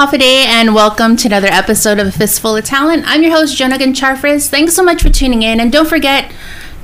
[0.00, 3.04] A day, and welcome to another episode of A Fistful of Talent.
[3.06, 4.48] I'm your host, Jonagan Charfris.
[4.48, 6.32] Thanks so much for tuning in, and don't forget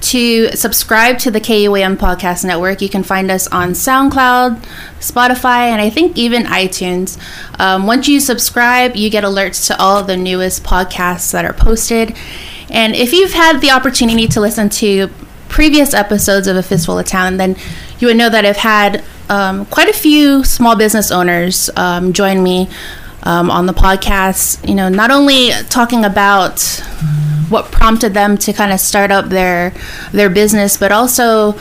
[0.02, 2.82] to subscribe to the KUAM Podcast Network.
[2.82, 4.62] You can find us on SoundCloud,
[5.00, 7.18] Spotify, and I think even iTunes.
[7.58, 12.14] Um, once you subscribe, you get alerts to all the newest podcasts that are posted.
[12.69, 15.09] And if you've had the opportunity to listen to
[15.48, 17.57] previous episodes of A Fistful of Talent, then
[17.98, 22.43] you would know that I've had um, quite a few small business owners um, join
[22.43, 22.69] me
[23.27, 24.66] um, on the podcast.
[24.66, 26.62] You know, not only talking about
[27.51, 29.74] what prompted them to kind of start up their
[30.12, 31.59] their business, but also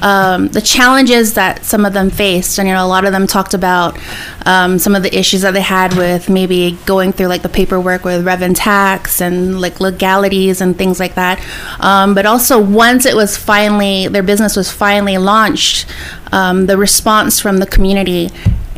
[0.00, 2.58] um, the challenges that some of them faced.
[2.58, 3.98] And you know, a lot of them talked about
[4.44, 8.04] um, some of the issues that they had with maybe going through like the paperwork
[8.04, 11.40] with rev and tax and like legalities and things like that.
[11.80, 15.86] Um, but also, once it was finally their business was finally launched,
[16.32, 18.30] um, the response from the community.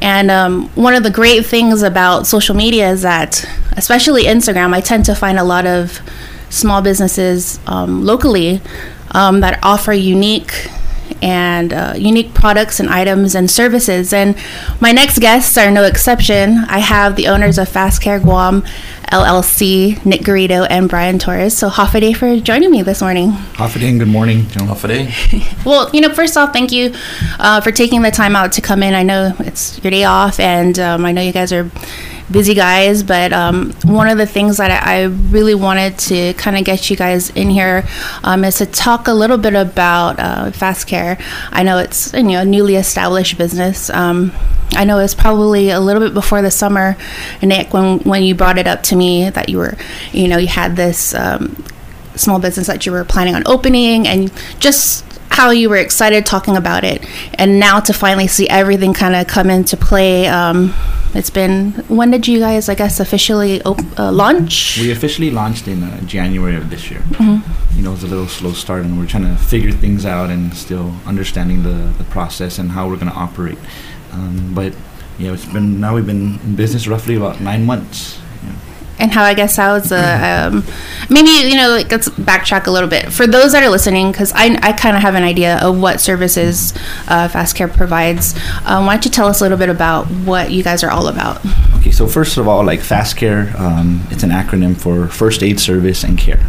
[0.06, 4.80] And um, one of the great things about social media is that, especially Instagram, I
[4.80, 6.00] tend to find a lot of
[6.48, 8.60] small businesses um, locally
[9.10, 10.70] um, that offer unique
[11.22, 14.12] and uh, unique products and items and services.
[14.12, 14.36] And
[14.80, 16.58] my next guests are no exception.
[16.68, 18.62] I have the owners of FASCare Guam
[19.12, 21.56] LLC, Nick Garrido and Brian Torres.
[21.56, 23.30] So, Hafa for joining me this morning.
[23.30, 24.48] Hafa and good morning.
[24.48, 24.68] Joan.
[25.64, 26.92] well, you know, first off, thank you
[27.38, 28.94] uh, for taking the time out to come in.
[28.94, 31.70] I know it's your day off, and um, I know you guys are
[32.30, 36.64] busy guys, but um, one of the things that I, really wanted to kind of
[36.64, 37.84] get you guys in here
[38.24, 41.20] um, is to talk a little bit about uh, FASCare.
[41.50, 43.90] I know it's you know a newly established business.
[43.90, 44.32] Um,
[44.72, 46.96] I know it's probably a little bit before the summer,
[47.42, 49.76] Nick, when when you brought it up to me that you were,
[50.12, 51.64] you know, you had this um,
[52.16, 55.04] small business that you were planning on opening, and just
[55.36, 59.26] how you were excited talking about it, and now to finally see everything kind of
[59.26, 60.26] come into play.
[60.26, 60.72] Um,
[61.14, 64.78] it's been when did you guys, I guess, officially op- uh, launch?
[64.80, 67.00] We officially launched in uh, January of this year.
[67.00, 67.76] Mm-hmm.
[67.76, 70.30] You know, it was a little slow start, and we're trying to figure things out
[70.30, 73.58] and still understanding the, the process and how we're going to operate.
[74.12, 74.74] Um, but
[75.18, 78.18] yeah, it's been now we've been in business roughly about nine months
[78.98, 80.64] and how I guess how was a um,
[81.10, 84.32] maybe you know like let's backtrack a little bit for those that are listening because
[84.32, 86.72] I, I kind of have an idea of what services
[87.08, 88.34] uh, FASCare provides.
[88.64, 91.08] Um, why don't you tell us a little bit about what you guys are all
[91.08, 91.40] about?
[91.76, 96.04] Okay, so first of all, like FASCare, um, it's an acronym for First Aid Service
[96.04, 96.44] and Care.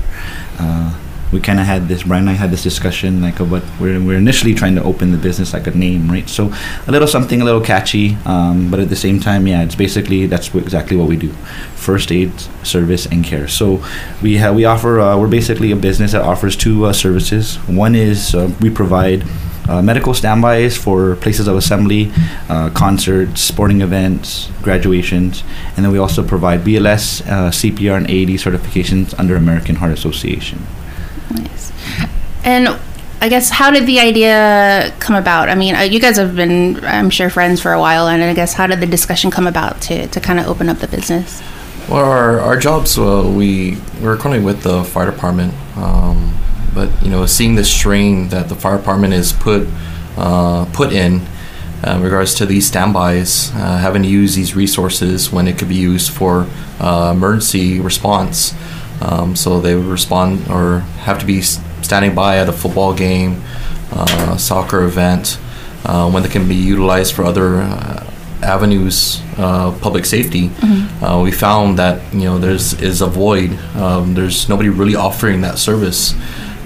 [0.59, 0.97] Uh,
[1.37, 4.17] we kind of had this Brian and I had this discussion like what we're, we're
[4.17, 6.27] initially trying to open the business like a name right?
[6.27, 6.51] So
[6.87, 10.25] a little something a little catchy um, but at the same time yeah it's basically
[10.25, 11.29] that's what, exactly what we do.
[11.75, 12.31] First aid
[12.63, 13.47] service and care.
[13.47, 13.83] So
[14.23, 17.57] we have we offer uh, we're basically a business that offers two uh, services.
[17.67, 19.23] One is uh, we provide
[19.69, 22.11] uh, medical standbys for places of assembly,
[22.49, 25.43] uh, concerts, sporting events, graduations,
[25.75, 30.65] and then we also provide BLS, uh, CPR, and AED certifications under American Heart Association.
[31.31, 31.71] Nice.
[32.43, 32.79] And
[33.19, 35.49] I guess how did the idea come about?
[35.49, 38.33] I mean, uh, you guys have been, I'm sure, friends for a while, and I
[38.33, 41.41] guess how did the discussion come about to, to kind of open up the business?
[41.89, 46.37] Well, our, our jobs, uh, we we're currently with the fire department, um,
[46.73, 49.67] but you know, seeing the strain that the fire department is put
[50.17, 51.21] uh, put in
[51.85, 55.69] uh, in regards to these standbys, uh, having to use these resources when it could
[55.69, 56.47] be used for
[56.79, 58.53] uh, emergency response.
[59.01, 63.41] Um, so they would respond or have to be standing by at a football game,
[63.91, 65.39] uh, soccer event,
[65.85, 70.49] uh, when they can be utilized for other uh, avenues, uh, public safety.
[70.49, 71.03] Mm-hmm.
[71.03, 73.57] Uh, we found that you know there's is a void.
[73.75, 76.15] Um, there's nobody really offering that service.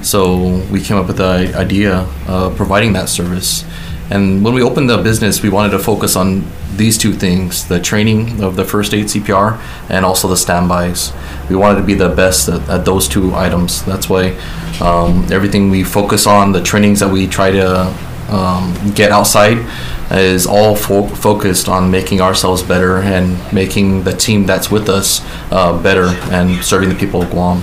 [0.02, 3.63] So we came up with the idea of providing that service.
[4.09, 6.44] And when we opened the business, we wanted to focus on
[6.77, 9.59] these two things the training of the first aid CPR
[9.89, 11.13] and also the standbys.
[11.49, 13.83] We wanted to be the best at, at those two items.
[13.85, 14.37] That's why
[14.81, 17.87] um, everything we focus on, the trainings that we try to
[18.29, 19.65] um, get outside,
[20.11, 25.21] is all fo- focused on making ourselves better and making the team that's with us
[25.51, 27.62] uh, better and serving the people of Guam.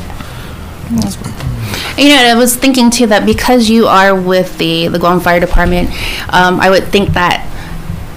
[1.98, 5.40] You know, I was thinking too that because you are with the the Guam Fire
[5.40, 5.90] Department,
[6.32, 7.47] um, I would think that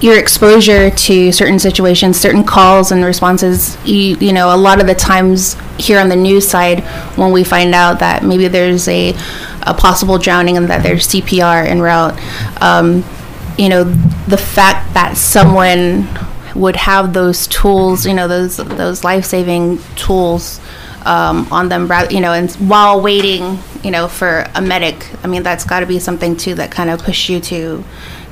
[0.01, 4.87] your exposure to certain situations, certain calls and responses, you, you know, a lot of
[4.87, 6.79] the times here on the news side,
[7.17, 9.13] when we find out that maybe there's a,
[9.61, 12.19] a possible drowning and that there's CPR en route,
[12.61, 13.03] um,
[13.57, 16.07] you know, the fact that someone
[16.55, 20.59] would have those tools, you know, those those life saving tools
[21.05, 25.07] um, on them, you know, and while waiting, you know, for a medic.
[25.23, 27.83] I mean, that's got to be something too that kind of push you to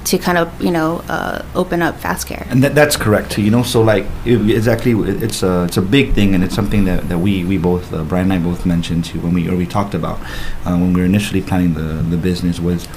[0.06, 2.50] to kind of you know uh, open up FASCare.
[2.50, 3.38] And that, that's correct.
[3.38, 6.86] You know, so like it, exactly, it's a it's a big thing, and it's something
[6.86, 9.56] that, that we we both uh, Brian and I both mentioned too when we or
[9.56, 10.20] we talked about
[10.66, 12.88] uh, when we were initially planning the the business was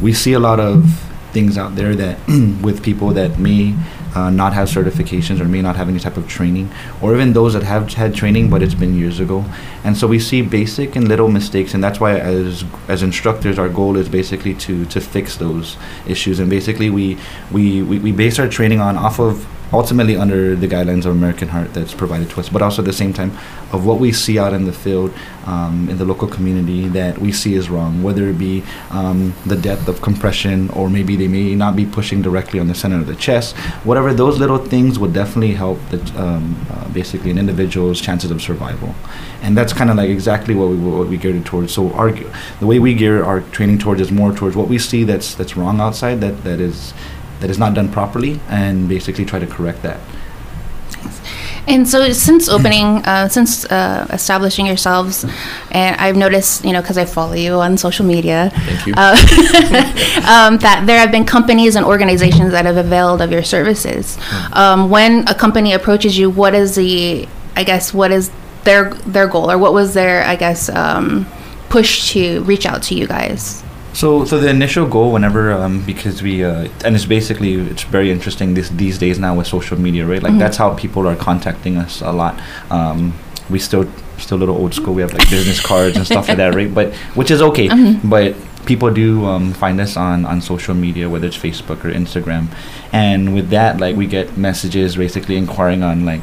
[0.00, 0.84] we see a lot of
[1.32, 2.18] things out there that
[2.62, 3.74] with people that may
[4.14, 6.70] uh, not have certifications or may not have any type of training,
[7.00, 9.44] or even those that have had training but it's been years ago,
[9.84, 13.68] and so we see basic and little mistakes, and that's why as as instructors our
[13.68, 15.76] goal is basically to to fix those
[16.06, 17.18] issues, and basically we
[17.50, 21.48] we we, we base our training on off of ultimately under the guidelines of American
[21.48, 23.30] Heart that's provided to us, but also at the same time
[23.72, 25.12] of what we see out in the field,
[25.46, 29.56] um, in the local community that we see is wrong, whether it be um, the
[29.56, 33.06] depth of compression or maybe they may not be pushing directly on the center of
[33.06, 33.56] the chest.
[33.84, 38.42] Whatever those little things would definitely help the, um, uh, basically an individual's chances of
[38.42, 38.94] survival,
[39.42, 41.72] and that's kind of like exactly what we what we geared it towards.
[41.72, 45.04] So our the way we gear our training towards is more towards what we see
[45.04, 46.92] that's that's wrong outside that that is
[47.40, 50.00] that is not done properly and basically try to correct that.
[51.66, 55.24] And so, since opening, uh, since uh, establishing yourselves,
[55.70, 58.50] and I've noticed, you know, because I follow you on social media,
[58.96, 59.16] uh,
[60.26, 64.18] um, that there have been companies and organizations that have availed of your services.
[64.52, 68.30] Um, when a company approaches you, what is the, I guess, what is
[68.64, 71.26] their their goal, or what was their, I guess, um,
[71.68, 73.62] push to reach out to you guys?
[73.92, 78.10] So, so the initial goal, whenever, um, because we, uh, and it's basically, it's very
[78.10, 80.22] interesting this these days now with social media, right?
[80.22, 80.38] Like Mhm.
[80.38, 82.38] that's how people are contacting us a lot.
[82.70, 83.14] Um,
[83.50, 83.86] we still,
[84.18, 84.94] still a little old school.
[84.94, 86.72] We have like business cards and stuff like that, right?
[86.72, 87.68] But which is okay.
[87.68, 88.08] Mhm.
[88.08, 88.34] But
[88.64, 92.46] people do um, find us on on social media, whether it's Facebook or Instagram,
[92.92, 96.20] and with that, like we get messages basically inquiring on like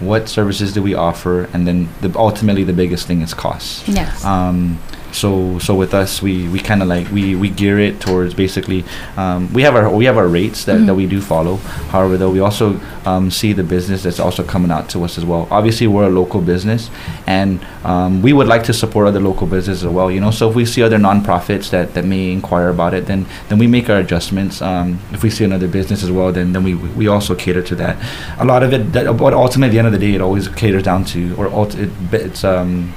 [0.00, 3.84] what services do we offer, and then the, ultimately the biggest thing is costs.
[3.86, 4.24] Yes.
[4.24, 4.78] Um,
[5.14, 8.84] so so with us, we, we kind of like we, we gear it towards basically
[9.16, 10.96] um, we have our we have our rates that, that Mhm.
[10.96, 11.56] we do follow.
[11.92, 15.24] However, though we also um, see the business that's also coming out to us as
[15.24, 15.46] well.
[15.50, 16.90] Obviously, we're a local business,
[17.26, 20.10] and um, we would like to support other local businesses as well.
[20.10, 23.26] You know, so if we see other nonprofits that, that may inquire about it, then
[23.48, 24.60] then we make our adjustments.
[24.62, 27.74] Um, if we see another business as well, then then we we also cater to
[27.76, 27.96] that.
[28.38, 30.48] A lot of it, that, but ultimately, at the end of the day, it always
[30.48, 32.92] caters down to or ult- it, it's um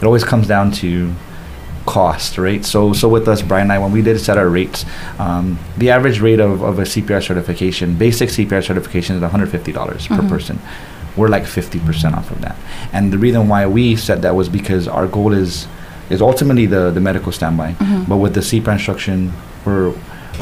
[0.00, 1.12] it always comes down to
[1.86, 2.64] cost, right?
[2.64, 4.84] So, so with us, Brian and I, when we did set our rates,
[5.18, 10.16] um, the average rate of, of a CPR certification, basic CPR certification, is $150 per
[10.22, 10.28] Mhm.
[10.28, 10.58] person.
[11.16, 12.56] We're like 50% off of that.
[12.92, 15.66] And the reason why we said that was because our goal is
[16.10, 17.72] is ultimately the, the medical standby.
[17.78, 18.06] Mhm.
[18.08, 19.32] But with the CPR instruction,
[19.64, 19.92] we're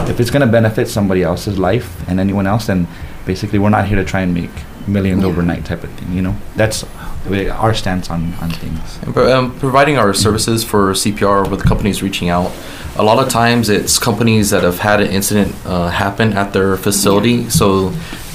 [0.08, 2.86] if it's going to benefit somebody else's life and anyone else, then
[3.26, 4.50] basically we're not here to try and make
[4.86, 5.28] millions Yeah.
[5.28, 6.12] overnight type of thing.
[6.12, 6.84] You know, that's
[7.28, 8.98] our stance on, on things.
[9.12, 12.52] Pro- um, providing our services for CPR with companies reaching out.
[12.96, 16.76] A lot of times it's companies that have had an incident uh, happen at their
[16.76, 17.48] facility.
[17.50, 17.92] So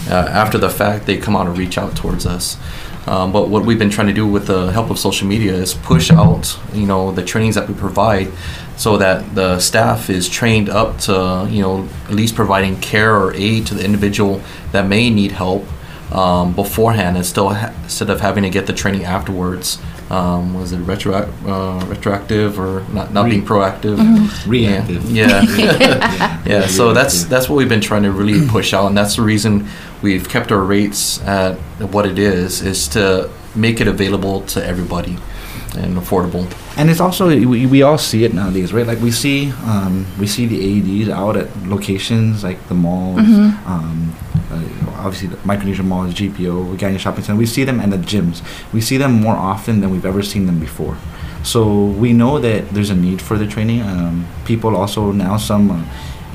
[0.09, 2.57] uh, after the fact, they come out and reach out towards us.
[3.07, 5.75] Um, but what we've been trying to do with the help of social media is
[5.75, 8.31] push out, you know, the trainings that we provide,
[8.77, 13.33] so that the staff is trained up to, you know, at least providing care or
[13.35, 14.41] aid to the individual
[14.71, 15.65] that may need help
[16.11, 19.79] um, beforehand, and still ha- instead of having to get the training afterwards.
[20.07, 23.97] Um, was it retro- uh, retroactive or not, not being proactive?
[24.45, 25.09] Reactive.
[25.09, 25.41] Yeah.
[25.41, 25.77] Yeah.
[25.79, 26.43] yeah.
[26.45, 29.23] Yeah, so that's that's what we've been trying to really push out, and that's the
[29.23, 29.67] reason
[30.03, 31.55] we've kept our rates at
[31.91, 35.17] what it is, is to make it available to everybody
[35.75, 36.45] and affordable.
[36.77, 38.85] And it's also we, we all see it nowadays, right?
[38.85, 43.65] Like we see um, we see the AEDs out at locations like the malls, Mhm.
[43.67, 44.13] um,
[44.97, 47.37] obviously the Micronesia Malls, GPO, Agana Shopping Center.
[47.37, 48.41] We see them and the gyms.
[48.73, 50.97] We see them more often than we've ever seen them before.
[51.43, 53.81] So we know that there's a need for the training.
[53.81, 55.71] Um, people also now some.
[55.71, 55.85] Uh,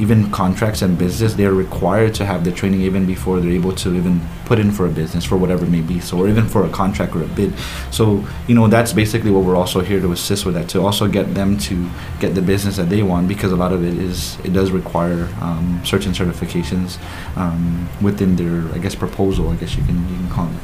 [0.00, 3.94] even contracts and business, they're required to have the training even before they're able to
[3.94, 6.00] even put in for a business for whatever it may be.
[6.00, 7.52] So, or even for a contract or a bid.
[7.90, 11.06] So, you know, that's basically what we're also here to assist with that to also
[11.06, 14.38] get them to get the business that they want because a lot of it is
[14.40, 16.98] it does require um, certain certifications
[17.36, 19.50] um, within their, I guess, proposal.
[19.50, 20.60] I guess you can you can call it.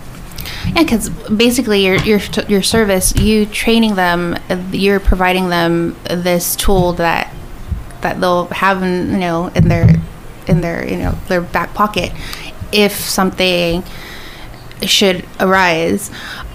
[0.75, 4.37] Yeah, because basically your your your service, you training them,
[4.73, 7.33] you're providing them this tool that
[8.07, 9.89] that they'll have, in, you know, in their
[10.49, 12.13] in their you know their back pocket
[12.73, 13.83] if something
[14.83, 16.11] should arise.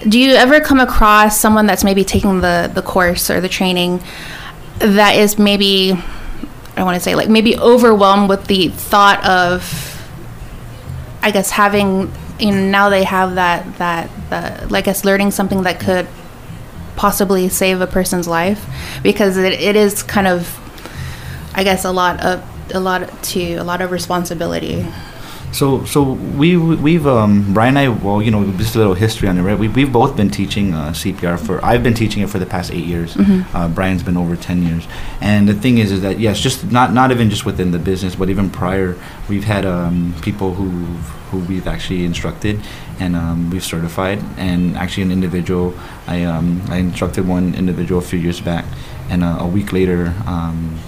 [0.08, 4.02] Do you ever come across someone that's maybe taking the the course or the training
[4.80, 5.94] that is maybe
[6.76, 10.02] I want to say like maybe overwhelmed with the thought of
[11.22, 15.64] I guess having you know now they have that that the like us learning something
[15.64, 16.08] that could
[16.96, 18.64] possibly save a person's life
[19.02, 20.61] because it, it is kind of
[21.54, 22.44] I guess a lot of
[22.74, 24.86] a lot to a lot of responsibility.
[25.52, 27.90] So, so we we've um, Brian and I.
[27.90, 29.60] Well, you know, just a little history on it, right?
[29.60, 31.64] We we've both been teaching uh, CPR for.
[31.64, 33.16] I've been teaching it for the past eight years.
[33.16, 33.56] Mm-hmm.
[33.56, 34.88] Uh, Brian's been over ten years.
[35.20, 38.16] And the thing is, is that yes, just not not even just within the business,
[38.16, 40.70] but even prior, we've had um, people who
[41.32, 42.60] who we've actually instructed
[43.00, 44.24] and um, we've certified.
[44.38, 45.74] And actually, an individual,
[46.08, 48.64] I um, I instructed one individual a few years back,
[49.10, 50.80] and uh, a week later, um,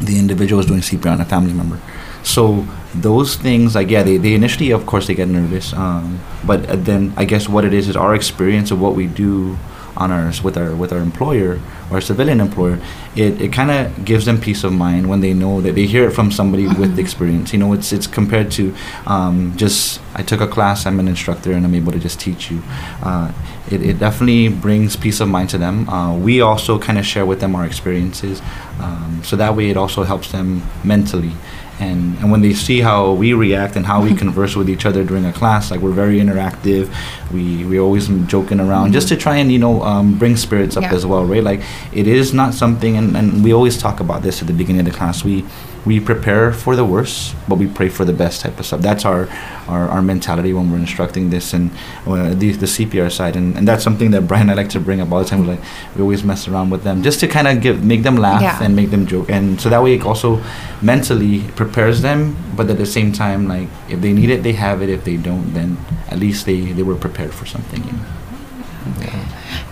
[0.00, 1.80] the individual is doing CPR on a family member.
[2.22, 5.72] So those things, like yeah, they, they initially, of course, they get nervous.
[5.72, 9.06] Um, but uh, then I guess what it is is our experience of what we
[9.06, 9.58] do
[9.96, 11.60] on our with our with our employer
[11.90, 12.78] or civilian employer,
[13.14, 16.08] it, it kind of gives them peace of mind when they know that they hear
[16.08, 17.52] it from somebody with experience.
[17.52, 18.74] You know, it's it's compared to
[19.06, 22.50] um, just I took a class, I'm an instructor, and I'm able to just teach
[22.50, 22.62] you.
[23.02, 23.32] Uh,
[23.70, 25.88] it, it definitely brings peace of mind to them.
[25.88, 28.42] Uh, we also kind of share with them our experiences,
[28.80, 31.32] um, so that way it also helps them mentally
[31.80, 35.02] and and when they see how we react and how we converse with each other
[35.04, 36.88] during a class like we're very interactive.
[37.32, 40.82] We we always joking around just to try and you know um, bring spirits up
[40.84, 40.94] Yeah.
[40.94, 41.42] as well right?
[41.42, 41.60] Like
[41.92, 44.92] it is not something and, and we always talk about this at the beginning of
[44.92, 45.24] the class.
[45.24, 45.44] We
[45.86, 48.80] we prepare for the worst but we pray for the best type of stuff.
[48.80, 49.28] That's our
[49.68, 51.70] our, our mentality when we're instructing this and
[52.06, 53.34] uh, the, the CPR side.
[53.36, 55.40] And, and that's something that Brian and I like to bring up all the time.
[55.42, 55.60] We like
[55.94, 58.62] we always mess around with them just to kind of give make them laugh Yeah.
[58.62, 59.28] and make them joke.
[59.30, 60.42] And so that way it also
[60.82, 64.82] mentally prepares them but at the same time like if they need it they have
[64.82, 64.88] it.
[64.88, 65.76] If they don't then
[66.10, 68.04] at least they they were prepared for something you know?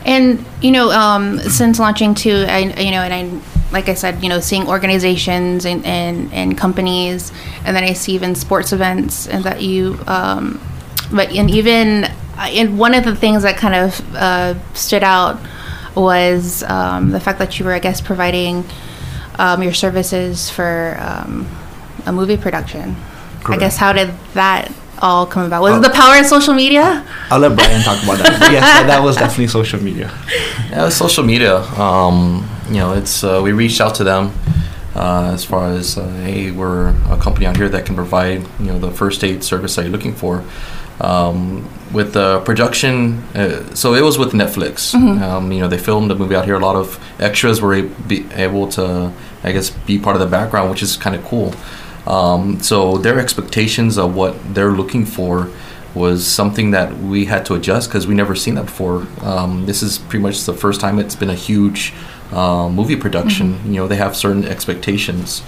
[0.05, 4.23] And you know, um, since launching too, I you know, and I like I said,
[4.23, 7.33] you know, seeing organizations and, and, and companies,
[7.65, 10.61] and then I see even sports events, and that you, um,
[11.11, 15.41] but and even uh, and one of the things that kind of uh, stood out
[15.95, 18.65] was um, the fact that you were, I guess, providing
[19.39, 21.49] um, your services for um,
[22.07, 22.97] a movie production.
[23.45, 24.73] I guess how did that
[25.03, 25.63] all come about?
[25.63, 27.05] Was Uh, it the power of social media?
[27.31, 30.11] I'll let Brian talk about that but yes that, that was definitely social media
[30.71, 31.57] Yeah, with social media.
[31.79, 34.33] Um, you know, it's uh, we reached out to them
[34.95, 38.67] uh, as far as uh, hey, we're a company out here that can provide you
[38.73, 40.43] know the first aid service that you're looking for.
[41.01, 44.95] Um, with the production, uh, so it was with Netflix.
[44.95, 46.55] Um, you know, they filmed the movie out here.
[46.55, 49.13] A lot of extras were a- be able to,
[49.45, 51.53] I guess, be part of the background, which is kind of cool.
[52.07, 55.51] Um, so their expectations of what they're looking for
[55.95, 59.07] was something that we had to adjust because we never seen that before.
[59.21, 61.93] Um, this is pretty much the first time it's been a huge
[62.33, 63.61] uh, movie production.
[63.67, 65.43] You know, they have certain expectations,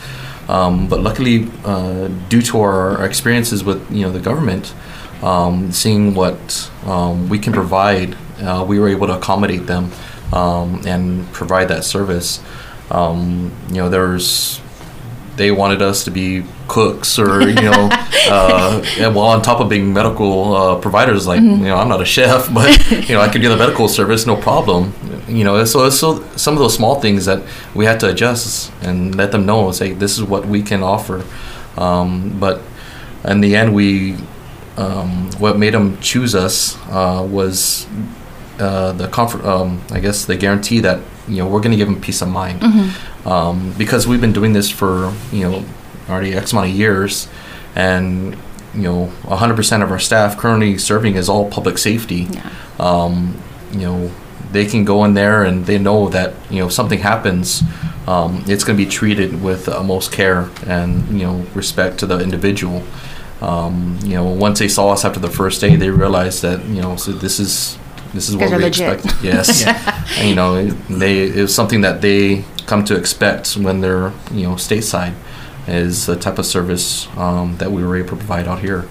[0.49, 4.75] um, but luckily, uh, due to our experiences with you know the government,
[5.23, 9.91] um, seeing what um, we can provide, uh, we were able to accommodate them
[10.33, 12.43] um, and provide that service.
[12.91, 14.61] Um, you know, there's
[15.37, 17.89] they wanted us to be cooks or you know
[18.29, 22.01] uh, and while on top of being medical uh, providers like you know i'm not
[22.01, 24.93] a chef but you know i could do the medical service no problem.
[25.29, 27.43] You know so so some of those small things that
[27.75, 31.25] we had to adjust and let them know say this is what we can offer.
[31.77, 32.61] Um, but
[33.25, 34.17] in the end we
[34.77, 37.87] um, what made them choose us uh, was
[38.59, 41.89] uh, the comfort um, i guess the guarantee that you know we're going to give
[41.89, 42.63] them peace of mind
[43.25, 45.65] um, because we've been doing this for you know
[46.09, 47.29] already X amount of years,
[47.75, 48.37] and
[48.75, 52.29] you know 100% of our staff currently serving is all public safety.
[52.31, 52.51] Yeah.
[52.79, 53.41] Um,
[53.73, 54.11] you know
[54.53, 57.63] they can go in there and they know that you know if something happens,
[58.07, 62.21] um, it's going to be treated with utmost care and you know respect to the
[62.21, 62.83] individual.
[63.41, 66.83] Um, you know once they saw us after the first day, they realized that you
[66.83, 67.79] know so this is
[68.15, 68.89] this is what we legit.
[69.03, 69.23] expect.
[69.23, 69.67] Yes,
[70.19, 74.13] and, you know it- they it was something that they come to expect when they're
[74.33, 75.15] you know stateside
[75.67, 78.87] is the type of service um, that we were able to provide out here.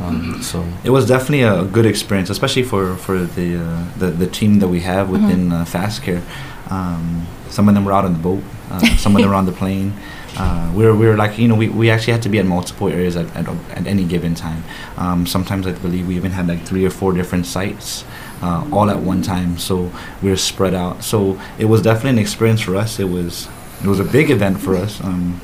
[0.00, 4.26] Um, so it was definitely a good experience, especially for for the uh, the, the
[4.26, 6.22] team that we have within uh, FASCare.
[6.70, 9.46] Um, some of them were out on the boat, uh, some of them were on
[9.46, 9.92] the plane.
[10.36, 12.46] Uh, we were we were like you know we, we actually had to be at
[12.46, 14.64] multiple areas at, at, at any given time.
[14.96, 18.04] Um, sometimes I believe we even had like three or four different sites.
[18.44, 19.74] Uh, all at one time, so
[20.22, 20.96] we were spread out.
[21.02, 21.16] So
[21.58, 22.90] it was definitely an experience for us.
[23.04, 23.48] It was
[23.82, 25.40] it was a big event for us, um,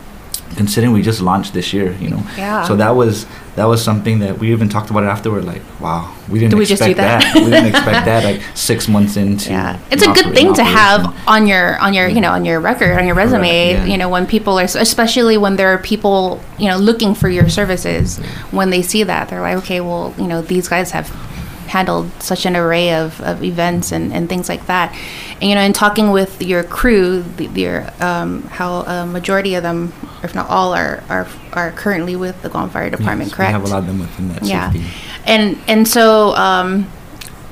[0.61, 1.93] considering we just launched this year.
[2.03, 2.65] You know, Yeah.
[2.69, 3.15] so that was
[3.57, 5.45] that was something that we even talked about it afterward.
[5.53, 7.45] Like, wow, we didn't Did we just expect do that?
[7.45, 8.21] we didn't expect that.
[8.31, 12.07] Like six months into Yeah, it's a good thing to have on your on your
[12.17, 13.73] you know on your record on your resume.
[13.73, 13.85] yeah.
[13.93, 17.49] You know when people are especially when there are people you know looking for your
[17.49, 18.19] services.
[18.59, 21.09] When they see that, they're like, okay, well, you know these guys have
[21.71, 24.93] handled such an array of, of events and, and things like that.
[25.41, 29.63] And you know, in talking with your crew, the, your um, how a majority of
[29.63, 33.31] them, if not all, are are, are currently with the Guam Fire Department.
[33.31, 33.51] Yes, correct?
[33.51, 34.71] We have a lot of them within that yeah.
[34.73, 34.89] safety.
[35.25, 36.35] And and so.
[36.37, 36.91] Um,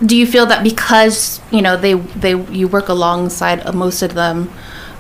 [0.07, 4.49] do you feel that because you know they they you work alongside most of them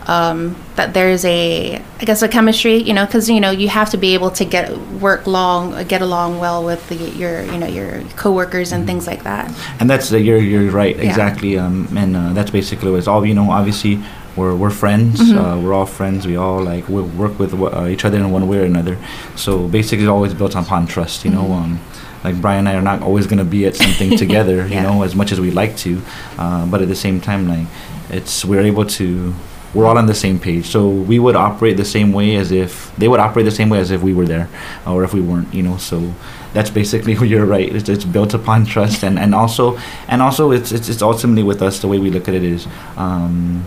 [0.08, 3.90] um, that there's a I guess a chemistry you know because you know you have
[3.90, 7.66] to be able to get work long get along well with the, your you know
[7.66, 11.08] your coworkers and things like that and that's uh, you're you're right Yeah.
[11.10, 14.00] exactly um, and uh, that's basically what it's all you know obviously
[14.36, 15.36] we're, we're friends Mhm.
[15.36, 18.48] uh, we're all friends we all like we work with uh, each other in one
[18.48, 18.96] way or another
[19.36, 21.56] so basically it's always built upon trust you know Mhm.
[21.64, 21.80] um,
[22.24, 25.02] like Brian and I are not always going to be at something together you know
[25.02, 26.00] as much as we'd like to
[26.38, 27.66] uh, but at the same time like
[28.10, 29.34] it's we're able to
[29.74, 30.66] we're all on the same page.
[30.66, 33.78] So we would operate the same way as if they would operate the same way
[33.78, 34.48] as if we were there
[34.86, 36.14] or if we weren't you know so
[36.52, 37.74] that's basically you're right.
[37.74, 41.62] It's, it's built upon trust and, and also and also it's, it's it's ultimately with
[41.62, 43.64] us the way we look at it is um,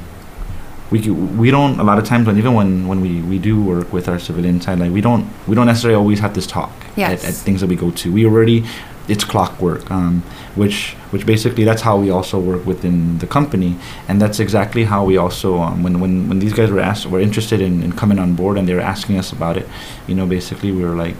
[0.91, 3.91] we we don't a lot of times when even when when we we do work
[3.93, 7.24] with our civilian side like we don't we don't necessarily always have this talk Yes.
[7.24, 8.12] at, at things that we go to.
[8.12, 8.65] We already
[9.07, 10.21] it's clockwork um,
[10.55, 13.77] which which basically that's how we also work within the company.
[14.07, 17.21] And that's exactly how we also um, when, when when these guys were asked were
[17.21, 19.67] interested in, in coming on board and they were asking us about it
[20.07, 21.15] you know basically we were like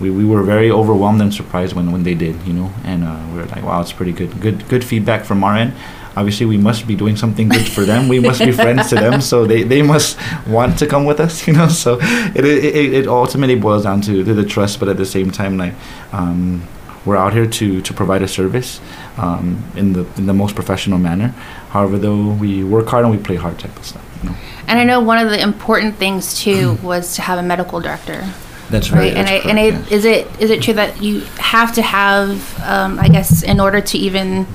[0.00, 2.70] we, we were very overwhelmed and surprised when, when they did you know?
[2.84, 5.72] And uh, we were like wow it's pretty good good good feedback from our end
[6.16, 8.08] obviously we must be doing something good for them.
[8.08, 11.46] We must be friends to them so they, they must want to come with us
[11.46, 11.68] you know?
[11.68, 15.30] So it, it, it ultimately boils down to, to the trust but at the same
[15.30, 15.74] time like
[16.12, 16.66] um,
[17.04, 18.80] we're out here to, to provide a service
[19.18, 21.28] um, in the in the most professional manner.
[21.70, 24.36] However though we work hard and we play hard type of stuff you know?
[24.66, 28.24] And I know one of the important things too was to have a medical director.
[28.70, 31.02] That's right right, and I, that's and I, correct, is it is it true that
[31.02, 34.46] you have to have um, I guess in order to even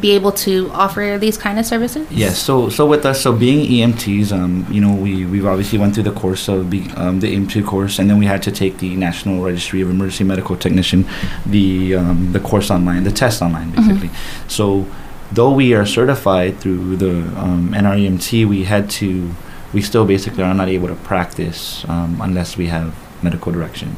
[0.00, 2.38] be able to offer these kind of services Yes.
[2.38, 6.04] So so with us, so being EMTs, um, you know, we we've obviously went through
[6.04, 8.96] the course of be, um, the EMT course, and then we had to take the
[8.96, 11.06] National Registry of Emergency Medical Technician,
[11.44, 13.76] the um, the course online, the test online, Mhm.
[13.76, 14.10] basically.
[14.48, 14.86] So
[15.32, 19.30] though we are certified through the um, NREMT, we had to,
[19.72, 23.96] we still basically are not able to practice um, unless we have medical direction.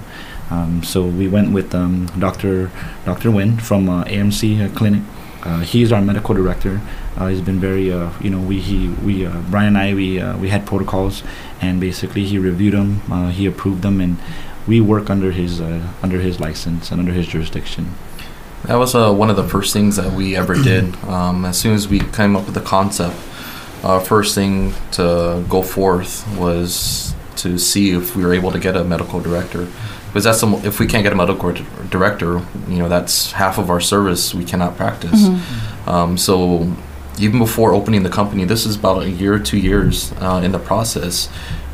[0.50, 2.70] Um, so we went with um, Dr.
[3.04, 3.30] Dr.
[3.30, 5.02] Wynn from uh, AMC uh, Clinic.
[5.46, 6.80] Uh, he's our medical director.
[7.16, 10.20] Uh, he's been very, uh, you know, we he we uh, Brian and I we
[10.20, 11.22] uh, we had protocols,
[11.60, 14.16] and basically he reviewed them, uh, he approved them, and
[14.66, 17.94] we work under his uh, under his license and under his jurisdiction.
[18.64, 20.96] That was uh, one of the first things that we ever did.
[21.04, 23.16] Um, as soon as we came up with the concept,
[23.84, 28.76] our first thing to go forth was to see if we were able to get
[28.76, 29.68] a medical director.
[30.16, 31.52] Because that's if we can't get a medical
[31.90, 35.28] director, you know, that's half of our service we cannot practice.
[35.28, 35.38] Mhm.
[35.86, 36.72] Um, so
[37.18, 40.52] even before opening the company, this is about a year or two years uh, in
[40.52, 41.28] the process.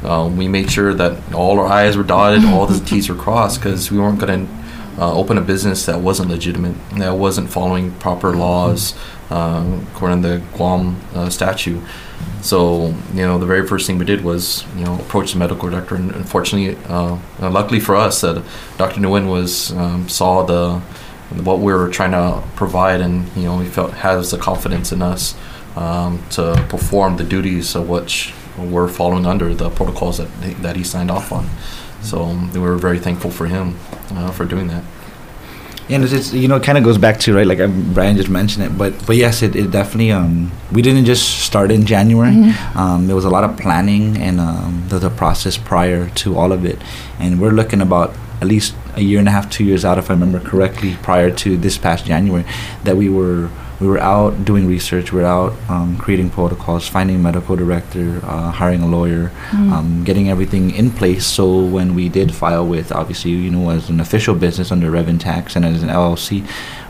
[0.05, 3.61] Uh, we made sure that all our I's were dotted, all the T's were crossed,
[3.61, 4.53] because we weren't going to
[4.99, 8.95] uh, open a business that wasn't legitimate, that wasn't following proper laws
[9.31, 11.83] uh, according to the Guam uh, statute.
[12.43, 15.71] So, you know, the very first thing we did was, you know, approach the medical
[15.71, 18.45] director, and unfortunately, uh, uh, luckily for us, that
[18.79, 19.01] Dr.
[19.01, 20.81] Nguyen was um, saw the
[21.43, 25.01] what we were trying to provide, and you know, he felt has the confidence in
[25.01, 25.35] us
[25.77, 30.29] um, to perform the duties of which we're following under the protocols that
[30.63, 31.49] that he signed off on.
[32.03, 33.79] So um, we were very thankful for him
[34.17, 34.85] uh, for doing that.
[35.89, 38.17] And it's, it's you know it kind of goes back to right like um, Brian
[38.17, 41.85] just mentioned it, but but yes, it, it definitely um we didn't just start in
[41.85, 42.33] January.
[42.33, 42.77] Mhm.
[42.77, 46.53] Um, there was a lot of planning and um, the, the process prior to all
[46.53, 46.79] of it,
[47.19, 50.11] and we're looking about at least a year and a half, two years out, if
[50.11, 52.45] I remember correctly, prior to this past January,
[52.85, 53.49] that we were
[53.83, 58.21] we were out doing research, we were out um, creating protocols, finding a medical director,
[58.23, 59.73] uh, hiring a lawyer, Mhm.
[59.73, 61.27] um, getting everything in place.
[61.27, 61.45] So
[61.77, 65.21] when we did file with, obviously, you know, as an official business under Rev and
[65.21, 66.45] Tax and as an LLC,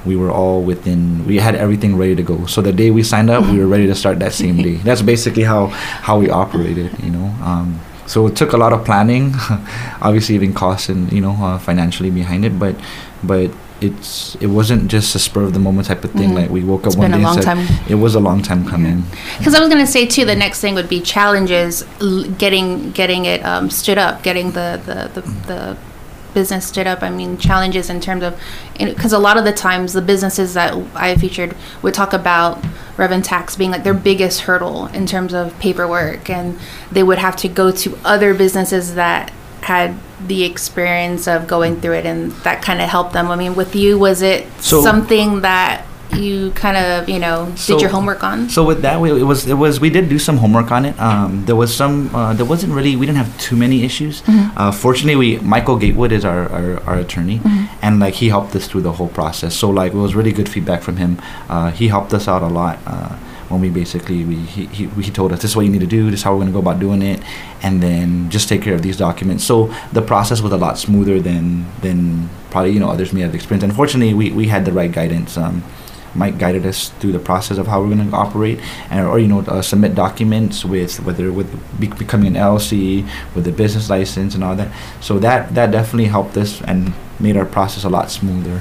[0.05, 1.25] we were all within.
[1.27, 2.45] We had everything ready to go.
[2.47, 4.75] So the day we signed up, we were ready to start that same day.
[4.85, 5.67] That's basically how
[6.09, 6.91] how we operated.
[7.03, 7.29] You know.
[7.43, 9.33] Um, so it took a lot of planning,
[10.03, 12.75] obviously even costs and you know uh, financially behind it, but
[13.23, 13.51] but
[13.83, 16.31] it's it wasn't just a spur of the moment type of thing.
[16.31, 16.35] Mhm.
[16.35, 17.67] Like we woke It's up one been a day and said time.
[17.89, 19.05] it was a long time coming.
[19.39, 23.25] Because I was gonna say too, the next thing would be challenges, l- getting getting
[23.25, 25.77] it um, stood up, getting the, the, the, the
[26.35, 27.03] business stood up.
[27.03, 28.41] I mean, challenges in terms of,
[28.79, 32.65] because a lot of the times the businesses that I featured would talk about
[32.97, 36.59] Rev and Tax being like their biggest hurdle in terms of paperwork, and
[36.91, 39.31] they would have to go to other businesses that
[39.63, 39.95] had
[40.27, 43.31] the experience of going through it and that kind of helped them.
[43.31, 47.73] I mean, with you, was it So- something that you kind of, you know, So-
[47.75, 48.49] did your homework on?
[48.51, 50.95] So with that, we, it was it was we did do some homework on it.
[51.01, 54.21] Um, there was some uh, there wasn't really we didn't have too many issues.
[54.23, 54.51] Mhm.
[54.57, 57.69] Uh, fortunately, we Michael Gatewood is our, our, our attorney, Mhm.
[57.81, 59.55] and like he helped us through the whole process.
[59.55, 61.17] So like it was really good feedback from him.
[61.49, 62.79] Uh, he helped us out a lot.
[63.53, 65.87] When we basically we he, he, he told us this is what you need to
[65.87, 67.21] do, this is how we're gonna go about doing it,
[67.63, 69.45] and then just take care of these documents.
[69.45, 73.35] So the process was a lot smoother than than probably you know others may have
[73.35, 73.65] experienced.
[73.65, 75.37] Unfortunately, we, we had the right guidance.
[75.37, 75.63] Um,
[76.15, 78.61] Mike guided us through the process of how we're going to operate,
[78.91, 81.49] and or you know uh, submit documents with whether with
[81.81, 84.71] be- becoming an LLC with a business license and all that.
[85.01, 88.61] So that that definitely helped us and made our process a lot smoother.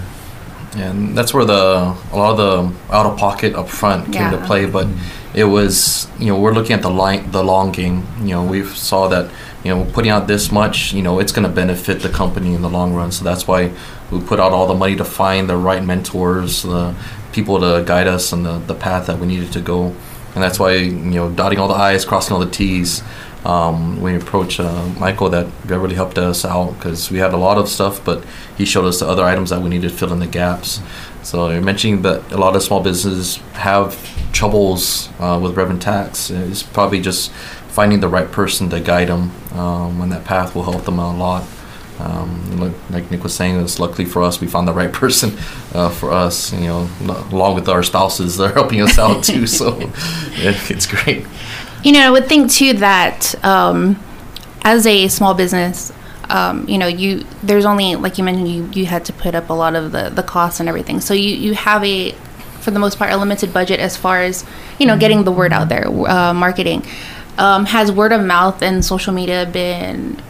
[0.75, 4.31] And that's where the a lot of the out of pocket up front came Yeah.
[4.31, 4.65] to play.
[4.65, 5.37] But Mm-hmm.
[5.37, 8.03] it was you know we're looking at the line the long game.
[8.21, 9.29] You know we saw that
[9.63, 12.61] you know putting out this much you know it's going to benefit the company in
[12.61, 13.11] the long run.
[13.11, 13.71] So that's why
[14.11, 16.93] we put out all the money to find the right mentors, the
[17.31, 19.93] people to guide us on the, the path that we needed to go.
[20.33, 23.03] And that's why you know dotting all the i's, crossing all the t's.
[23.43, 27.33] Um, when we approached uh, Michael, that that really helped us out because we had
[27.33, 28.23] a lot of stuff, but
[28.55, 30.79] he showed us the other items that we needed to fill in the gaps.
[31.23, 33.95] So you're mentioning that a lot of small businesses have
[34.31, 36.29] troubles uh, with revenue tax.
[36.29, 37.31] It's probably just
[37.71, 41.15] finding the right person to guide them um, on that path will help them out
[41.15, 41.43] a lot.
[42.01, 42.59] Um,
[42.89, 45.37] like, Nick was saying, it's luckily for us we found the right person
[45.73, 46.53] uh, for us.
[46.53, 46.89] You know,
[47.31, 49.47] along with our spouses, they're helping us out too.
[49.47, 51.25] So it, it's great.
[51.83, 54.01] You know, I would think too that um,
[54.63, 55.91] as a small business,
[56.29, 59.49] um, you know, you there's only like you mentioned, you you had to put up
[59.49, 61.01] a lot of the the costs and everything.
[61.01, 62.11] So you you have a
[62.61, 64.45] for the most part a limited budget as far as
[64.79, 66.85] you know getting the word out there, uh, marketing.
[67.37, 70.21] Um, has word of mouth and social media been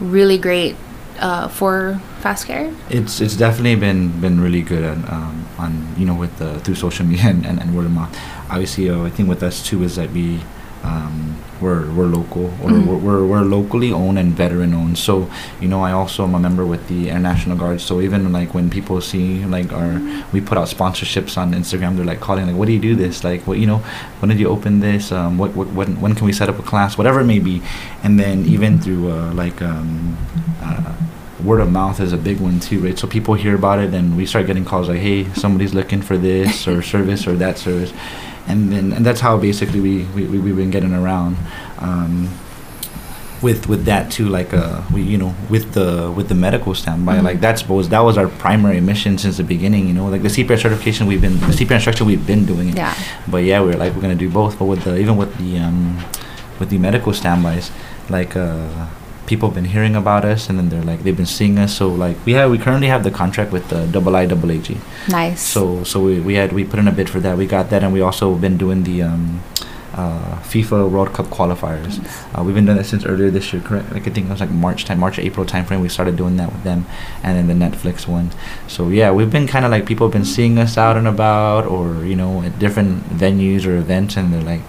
[0.00, 0.76] really great
[1.18, 2.74] uh, for FASCare?
[2.90, 6.76] It's it's definitely been been really good on um, on you know with the through
[6.76, 8.16] social media and, and, and word of mouth.
[8.50, 10.40] Obviously, uh, I think with us too is that we
[10.82, 12.86] um, we're we're local or Mhm.
[12.86, 14.96] we're, we're we're locally owned and veteran owned.
[14.98, 15.28] So
[15.60, 17.80] you know, I also am a member with the Air National Guard.
[17.80, 20.00] So even like when people see like our
[20.32, 23.24] we put out sponsorships on Instagram, they're like calling like, "What do you do this?
[23.24, 23.78] Like, what you know?
[24.20, 25.10] When did you open this?
[25.12, 26.96] Um, what, what when when can we set up a class?
[26.98, 27.62] Whatever it may be."
[28.04, 30.16] And then even through uh, like um,
[30.62, 30.92] uh,
[31.44, 32.98] word of mouth is a big one too, right?
[32.98, 36.16] So people hear about it, and we start getting calls like, "Hey, somebody's looking for
[36.16, 37.92] this or service or that service,"
[38.48, 41.36] and then and that's how basically we we we we've been getting around.
[41.78, 42.28] Um,
[43.40, 47.18] with with that too, like uh, we you know with the with the medical standby,
[47.18, 47.22] Mhm.
[47.22, 49.86] like that's was that was our primary mission since the beginning.
[49.86, 52.76] You know, like the CPR certification, we've been the CPR instruction, we've been doing it.
[52.76, 52.94] Yeah.
[53.28, 54.58] But yeah, we are like we're gonna do both.
[54.58, 56.02] But with the even with the um,
[56.58, 57.70] with the medical standbys,
[58.10, 58.86] like uh,
[59.28, 61.76] people have been hearing about us, and then they're like they've been seeing us.
[61.76, 64.76] So like we have we currently have the contract with the double I double AG.
[65.08, 65.40] Nice.
[65.40, 67.36] So so we, we had we put in a bid for that.
[67.38, 69.42] We got that, and we also been doing the um,
[69.92, 71.98] uh, FIFA World Cup qualifiers.
[72.34, 73.92] Uh, we've been doing that since earlier this year, correct?
[73.92, 75.80] Like I think it was like March time, March April time frame.
[75.80, 76.86] We started doing that with them,
[77.22, 78.30] and then the Netflix one.
[78.66, 81.66] So yeah, we've been kind of like people have been seeing us out and about,
[81.66, 84.62] or you know, at different venues or events, and they're like,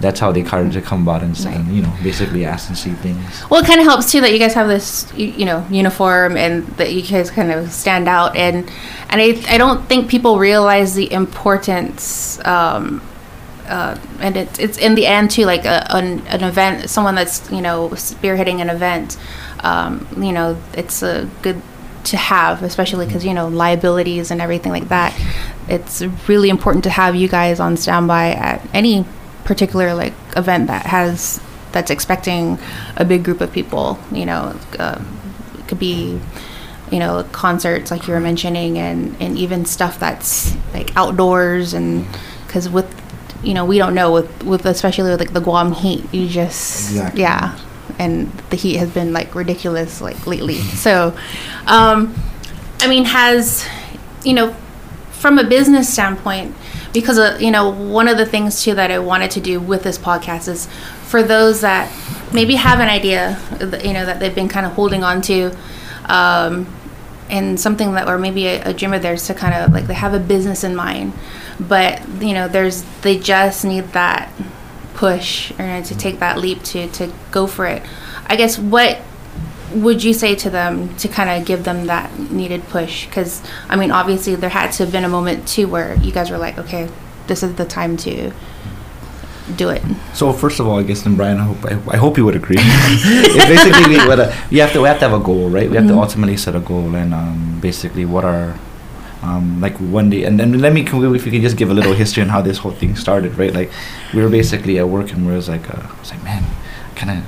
[0.00, 1.60] that's how they kind of come about and, Right.
[1.66, 3.44] you know, basically ask and see things.
[3.50, 6.36] Well, it kind of helps too that you guys have this, you, you know, uniform
[6.36, 8.36] and that you guys kind of stand out.
[8.36, 8.70] And
[9.10, 12.38] and I, I don't think people realize the importance.
[12.44, 13.02] Um,
[13.68, 17.48] uh, and it's it's in the end too, like a, an an event, someone that's
[17.50, 19.16] you know spearheading an event.
[19.60, 21.60] Um, you know, it's a good
[22.04, 25.14] to have, especially because you know liabilities and everything like that.
[25.68, 29.04] It's really important to have you guys on standby at any
[29.44, 31.40] particular like event that has
[31.72, 32.58] that's expecting
[32.96, 33.98] a big group of people.
[34.12, 35.02] You know, uh,
[35.58, 36.20] it could be
[36.90, 42.06] you know concerts like you were mentioning, and and even stuff that's like outdoors and
[42.46, 42.88] because with
[43.42, 46.90] you know we don't know with with especially with like the Guam heat, you just
[46.90, 47.20] Exactly.
[47.22, 47.58] yeah.
[47.98, 50.54] And the heat has been like ridiculous like lately.
[50.80, 51.14] So,
[51.66, 52.14] um,
[52.80, 53.66] I mean, has
[54.24, 54.54] you know,
[55.10, 56.54] from a business standpoint,
[56.92, 59.82] because uh, you know, one of the things too that I wanted to do with
[59.82, 60.68] this podcast is
[61.04, 61.92] for those that
[62.32, 65.56] maybe have an idea, that, you know, that they've been kind of holding on to,
[66.06, 66.66] um,
[67.28, 69.94] and something that, or maybe a, a dream of theirs to kind of like they
[69.94, 71.12] have a business in mind,
[71.58, 74.32] but you know, there's they just need that
[74.94, 77.82] push or to take that leap to to go for it.
[78.26, 79.00] I guess what
[79.74, 83.06] would you say to them to kind of give them that needed push?
[83.06, 86.30] Because I mean, obviously there had to have been a moment too where you guys
[86.30, 86.88] were like, okay,
[87.26, 88.32] this is the time to
[89.56, 89.82] do it?
[90.14, 92.36] So first of all, I guess then Brian, I hope I, I hope you would
[92.36, 92.56] agree.
[92.56, 95.68] basically we, you have to we have to have a goal, right?
[95.68, 95.94] We have Mhm.
[95.94, 98.58] to ultimately set a goal and um, basically what are
[99.22, 101.70] um, like one day and then let me can we, if we can just give
[101.70, 103.52] a little history on how this whole thing started, right?
[103.52, 103.70] Like
[104.14, 106.44] we were basically at work and we was like, uh, I was like, man,
[106.96, 107.24] kind of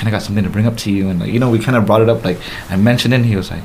[0.00, 1.76] kind of got something to bring up to you and like you know we kind
[1.76, 2.38] of brought it up like
[2.70, 3.62] I mentioned and He was like,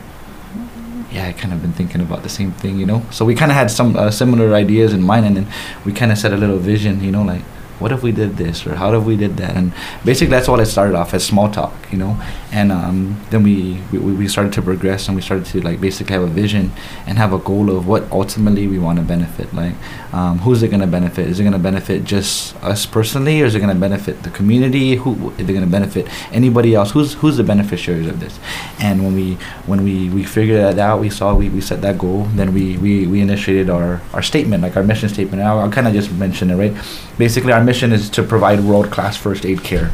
[1.12, 3.04] yeah, I kind of been thinking about the same thing, you know.
[3.10, 5.48] So we kind of had some uh, similar ideas in mind, and then
[5.86, 7.42] we kind of set a little vision, you know, like
[7.80, 10.60] what if we did this or how if we did that, and basically that's all
[10.60, 12.18] it started off as small talk, you know.
[12.56, 16.14] And um, then we, we we started to progress, and we started to like basically
[16.14, 16.72] have a vision
[17.06, 19.54] and have a goal of what ultimately we want to benefit.
[19.54, 19.76] Like,
[20.14, 21.28] um, who's it going to benefit?
[21.28, 24.30] Is it going to benefit just us personally, or is it going to benefit the
[24.30, 24.96] community?
[24.96, 26.92] Who is it going to benefit anybody else?
[26.92, 28.40] Who's who's the beneficiaries of this?
[28.80, 29.34] And when we
[29.66, 32.24] when we we figured that out, we saw we, we set that goal.
[32.36, 35.42] Then we we, we initiated our our statement, like our mission statement.
[35.42, 36.74] And I'll, I'll kind of just mention it, right?
[37.18, 39.92] Basically, our mission is to provide world class first aid care,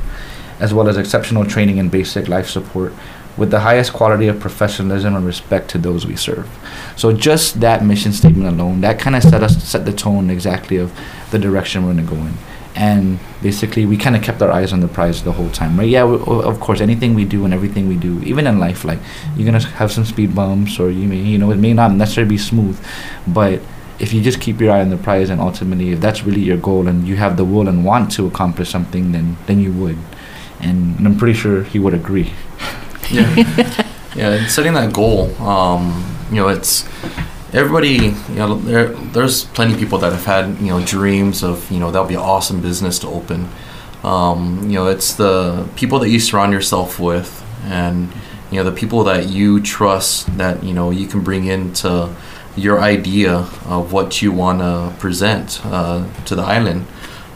[0.61, 2.93] as well as exceptional training and basic life support.
[3.37, 6.49] With the highest quality of professionalism and respect to those we serve.
[6.97, 10.75] So just that mission statement alone, that kind of set us set the tone exactly
[10.75, 10.91] of
[11.31, 12.33] the direction we're gonna go in.
[12.75, 15.87] And basically, we kind of kept our eyes on the prize the whole time, right?
[15.87, 18.99] Yeah, we, of course, anything we do and everything we do, even in life, like
[19.35, 22.29] you're gonna have some speed bumps, or you may, you know, it may not necessarily
[22.29, 22.77] be smooth,
[23.25, 23.61] but
[23.97, 26.57] if you just keep your eye on the prize, and ultimately, if that's really your
[26.57, 29.97] goal, and you have the will and want to accomplish something, then then you would.
[30.61, 32.33] And, and I'm pretty sure he would agree.
[33.09, 33.35] Yeah,
[34.15, 34.29] yeah.
[34.35, 36.85] And setting that goal, um, you know, it's
[37.53, 38.15] everybody.
[38.29, 41.79] You know, there, there's plenty of people that have had you know dreams of you
[41.79, 43.49] know that would be an awesome business to open.
[44.03, 48.11] Um, you know, it's the people that you surround yourself with, and
[48.49, 52.13] you know the people that you trust that you know you can bring into
[52.55, 53.33] your idea
[53.65, 56.85] of what you want to present uh, to the island,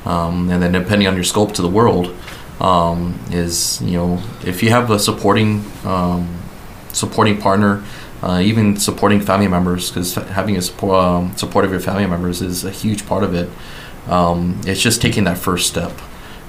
[0.05, 2.15] um, and then depending on your scope to the world
[2.59, 6.39] um, is you know if you have a supporting um,
[6.93, 7.83] supporting partner,
[8.21, 12.41] uh, even supporting family members, because having a support um, support of your family members
[12.41, 13.49] is a huge part of it.
[14.07, 15.91] Um, it's just taking that first step,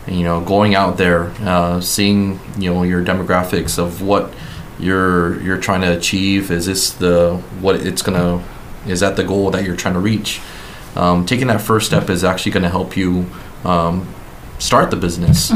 [0.06, 4.32] you know, going out there, uh, seeing you know your demographics of what
[4.78, 6.50] you're you're trying to achieve.
[6.50, 8.44] Is this the what it's gonna
[8.86, 10.40] is that the goal that you're trying to reach?
[10.96, 13.26] Um, taking that first step is actually going to help you
[13.64, 14.08] um,
[14.58, 15.50] start the business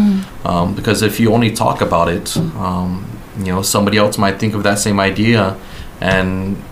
[0.44, 3.06] um, because if you only talk about it, um,
[3.38, 5.58] you know somebody else might think of that same idea,
[6.00, 6.62] and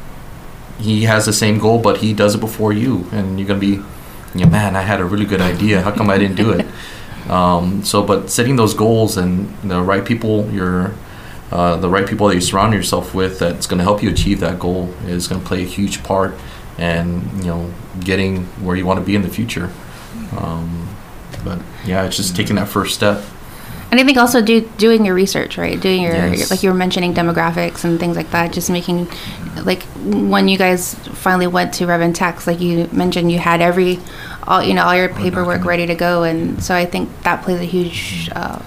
[0.78, 3.80] he has the same goal, but he does it before you, and you're gonna be,
[4.34, 5.82] you know, man, I had a really good idea.
[5.82, 6.66] How come I didn't do it?
[7.28, 10.94] Um, so, but setting those goals and the right people, your
[11.50, 14.40] uh, the right people that you surround yourself with, that's going to help you achieve
[14.40, 16.34] that goal, is going to play a huge part,
[16.78, 19.70] and you know, getting where you want to be in the future.
[20.36, 20.87] Um,
[21.48, 23.22] but yeah, it's just taking that first step.
[23.90, 25.80] And I think also do doing your research, right?
[25.80, 26.50] Doing your Yes.
[26.50, 28.52] like you were mentioning demographics and things like that.
[28.52, 29.08] Just making
[29.64, 33.62] like when you guys finally went to Rev and Tax, like you mentioned, you had
[33.62, 33.98] every
[34.46, 37.60] all you know all your paperwork ready to go, and so I think that plays
[37.60, 38.60] a huge uh,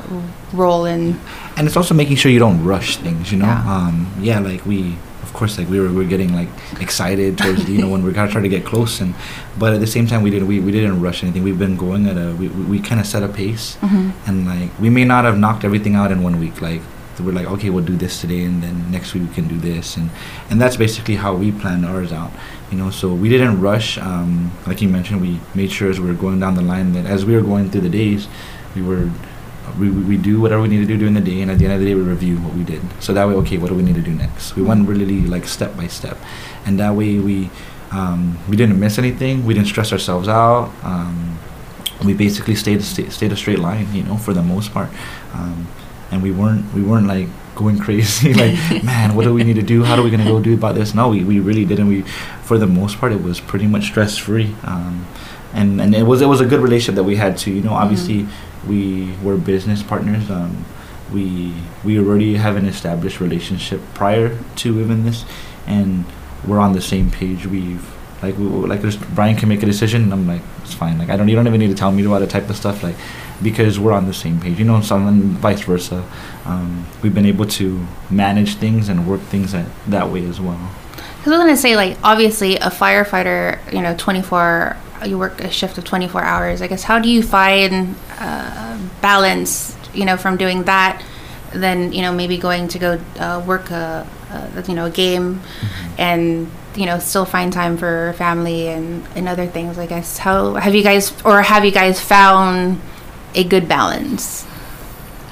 [0.53, 1.19] role in
[1.57, 3.75] and it's also making sure you don't rush things you know Yeah.
[3.77, 4.95] um yeah like we
[5.31, 6.49] of course like we were, we were getting like
[6.81, 9.15] excited towards you know when we're gonna try to get close and
[9.57, 11.41] but at the same time we didn't we, we didn't rush anything.
[11.41, 14.11] We've been going at a we, we, kind of set a pace Mhm.
[14.27, 16.61] and like we may not have knocked everything out in one week.
[16.61, 16.81] Like
[17.19, 19.95] we're like okay we'll do this today and then next week we can do this.
[19.95, 20.09] And
[20.49, 22.31] and that's basically how we planned ours out
[22.71, 22.89] you know?
[22.89, 26.39] So we didn't rush um like you mentioned we made sure as we were going
[26.41, 28.27] down the line that as we were going through the days
[28.75, 29.09] we were
[29.79, 31.73] we, we do whatever we need to do during the day, and at the end
[31.73, 32.81] of the day, we review what we did.
[33.01, 34.55] So that way, okay, what do we need to do next?
[34.55, 36.17] We went really like step by step,
[36.65, 37.49] and that way we
[37.91, 39.45] um, we didn't miss anything.
[39.45, 40.71] We didn't stress ourselves out.
[40.83, 41.39] Um,
[42.05, 44.89] we basically stayed stayed, stayed a straight line, you know, for the most part,
[45.33, 45.67] um,
[46.11, 49.61] and we weren't we weren't like going crazy like man what do we need to
[49.61, 51.87] do how are we going to go do about this no we, we really didn't
[51.87, 52.01] we
[52.43, 55.05] for the most part it was pretty much stress free um,
[55.53, 57.73] and and it was it was a good relationship that we had too you know
[57.73, 58.27] obviously
[58.67, 60.65] we were business partners um,
[61.11, 65.25] we we already have an established relationship prior to even this
[65.67, 66.05] and
[66.47, 67.45] we're on the same page.
[67.45, 67.87] We've
[68.21, 68.81] like we, like
[69.15, 70.97] Brian can make a decision and I'm like it's fine.
[70.97, 72.83] Like I don't you don't even need to tell me about the type of stuff
[72.83, 72.95] like
[73.41, 76.05] because we're on the same page you know and vice versa.
[76.45, 80.71] Um, we've been able to manage things and work things that that way as well.
[81.17, 85.41] Because I was gonna say, like, obviously, a firefighter, you know, twenty four, you work
[85.41, 86.61] a shift of twenty four hours.
[86.61, 91.03] I guess how do you find uh, balance, you know, from doing that,
[91.53, 94.07] then you know maybe going to go uh, work a,
[94.55, 95.41] a you know a game,
[95.97, 99.77] and you know still find time for family and and other things.
[99.77, 102.79] I guess how have you guys or have you guys found
[103.35, 104.45] a good balance?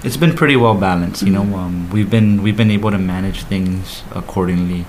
[0.04, 1.24] It's been pretty well balanced.
[1.24, 1.50] You Mhm.
[1.50, 4.86] know, um, we've been we've been able to manage things accordingly.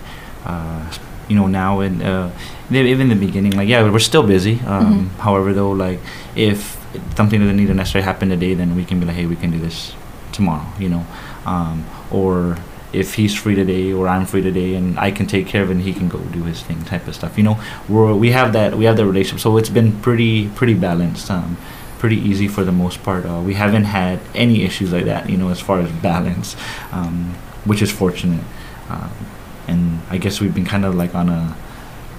[0.46, 0.86] Uh,
[1.30, 2.30] you know, now and uh,
[2.70, 4.60] even in the beginning, like yeah, we're still busy.
[4.66, 6.00] Um, However, though, like
[6.34, 6.76] if
[7.16, 9.50] something doesn't need to necessarily happen today, then we can be like, hey, we can
[9.50, 9.94] do this
[10.32, 10.66] tomorrow.
[10.78, 11.06] You know,
[11.46, 12.58] um, or
[12.92, 15.74] if he's free today or I'm free today and I can take care of it
[15.74, 17.38] and he can go do his thing type of stuff.
[17.38, 19.40] You know, we're, we have that we have that relationship.
[19.40, 21.30] So it's been pretty pretty balanced.
[21.30, 21.56] Um,
[21.98, 23.26] pretty easy for the most part.
[23.26, 26.56] Uh, we haven't had any issues like that, you know, as far as balance,
[26.92, 27.34] um,
[27.66, 28.42] which is fortunate.
[28.88, 29.10] Um,
[29.68, 31.56] and I guess we've been kind of like on a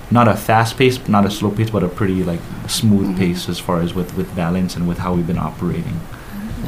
[0.09, 3.17] not a fast pace, not a slow pace, but a pretty like smooth Mhm.
[3.17, 5.99] pace as far as with with balance and with how we've been operating.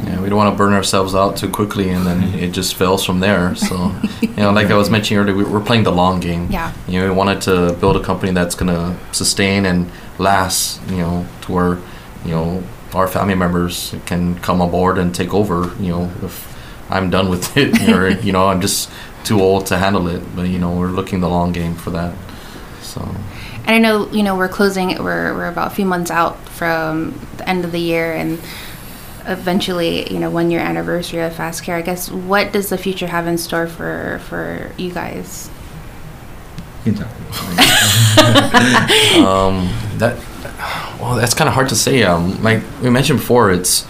[0.06, 3.06] Yeah, we don't want to burn ourselves out too quickly, and then it just fails
[3.06, 3.54] from there.
[3.56, 6.48] So, you know, like I was mentioning earlier, we- we're playing the long game.
[6.50, 6.72] Yeah.
[6.88, 10.80] You know, we wanted to build a company that's going to sustain and last.
[10.90, 11.78] You know, to where,
[12.26, 12.64] you know,
[12.96, 15.70] our family members can come aboard and take over.
[15.80, 16.36] You know, if
[16.90, 18.90] I'm done with it, or you know, I'm just
[19.24, 20.24] too old to handle it.
[20.36, 22.16] But you know, we're looking the long game for that.
[22.82, 23.02] So.
[23.66, 27.18] And I know, you know, we're closing, we're, we're about a few months out from
[27.38, 28.34] the end of the year and
[29.26, 31.76] eventually, you know, one year anniversary of FASCare.
[31.76, 35.50] I guess, what does the future have in store for, for you guys?
[39.26, 40.18] um, that
[41.00, 42.04] well, that's kind of hard to say.
[42.04, 43.88] Um, like we mentioned before, it's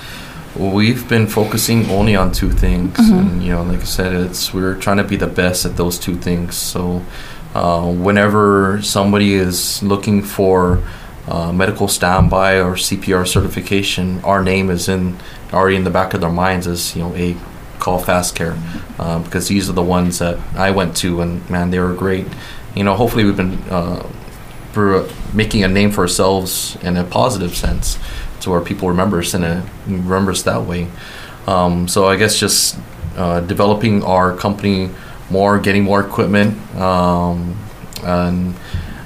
[0.55, 4.75] we've been focusing only on two things, and you know, like I said, it's we're
[4.75, 6.55] trying to be the best at those two things.
[6.55, 7.03] So,
[7.55, 10.83] uh, whenever somebody is looking for
[11.27, 15.17] uh, medical standby or CPR certification, our name is in
[15.51, 17.35] already in the back of their minds as you know a
[17.79, 18.57] call FASCare
[18.99, 22.27] uh, because these are the ones that I went to and man they were great.
[22.75, 24.07] You know, hopefully we've been uh,
[25.33, 27.99] making a name for ourselves in a positive sense,
[28.43, 30.87] to where people remember us and a remember us that way.
[31.47, 32.77] Um, so I guess just
[33.17, 34.89] uh, developing our company
[35.29, 37.57] more, getting more equipment, um,
[38.03, 38.55] and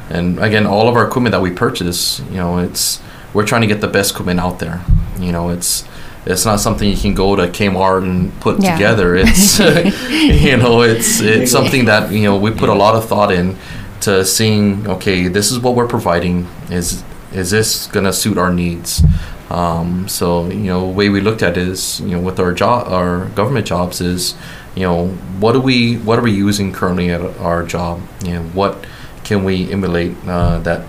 [0.10, 3.02] and again, all of our equipment that we purchase, you know, it's
[3.34, 4.84] we're trying to get the best equipment out there.
[5.20, 5.84] You know, it's
[6.26, 8.74] it's not something you can go to Kmart and put Yeah.
[8.74, 9.16] together.
[9.16, 9.60] It's
[10.10, 13.58] you know, it's it's something that you know we put a lot of thought in
[14.02, 14.88] to seeing.
[14.88, 16.48] Okay, this is what we're providing.
[16.70, 19.04] Is is this gonna suit our needs?
[19.50, 22.88] Um, so you know, the way we looked at is you know with our job,
[22.88, 24.36] our government jobs is
[24.76, 25.08] you know
[25.40, 28.02] what do we what are we using currently at our job?
[28.24, 28.86] You know what
[29.24, 30.86] can we emulate uh, that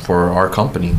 [0.00, 0.96] for our company?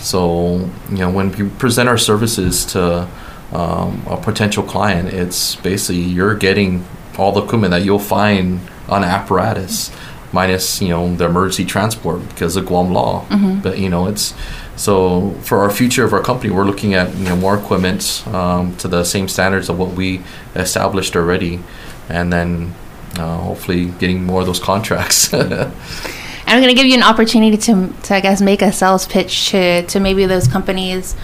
[0.00, 3.08] So you know when we present our services to
[3.52, 6.84] um, a potential client, it's basically you're getting
[7.18, 9.90] all the equipment that you'll find on apparatus,
[10.34, 13.24] minus you know the emergency transport because of Guam law.
[13.62, 14.34] But you know it's
[14.76, 18.76] so for our future of our company, we're looking at you know more equipment um,
[18.76, 20.22] to the same standards of what we
[20.54, 21.60] established already,
[22.08, 22.74] and then
[23.16, 25.32] uh, hopefully getting more of those contracts.
[26.46, 29.06] And I'm going to give you an opportunity to, to, I guess, make a sales
[29.06, 31.16] pitch to, to maybe those companies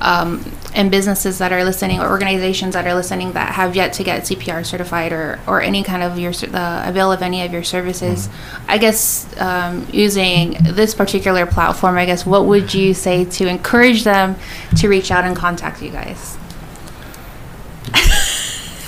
[0.00, 4.04] um, and businesses that are listening or organizations that are listening that have yet to
[4.04, 7.62] get CPR certified or, or any kind of your uh, avail of any of your
[7.62, 8.28] services.
[8.66, 14.04] I guess um, using this particular platform, I guess, what would you say to encourage
[14.04, 14.36] them
[14.78, 16.36] to reach out and contact you guys?